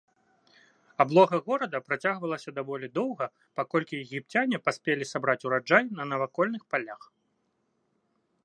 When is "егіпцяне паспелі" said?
4.07-5.03